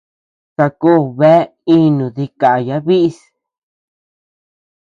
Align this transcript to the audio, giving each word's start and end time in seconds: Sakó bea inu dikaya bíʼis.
Sakó 0.55 0.91
bea 1.17 1.39
inu 1.77 2.05
dikaya 2.15 2.75
bíʼis. 2.87 3.17